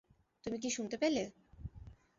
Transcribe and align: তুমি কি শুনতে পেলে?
তুমি 0.43 0.57
কি 0.59 0.69
শুনতে 0.69 0.95
পেলে? 0.97 1.23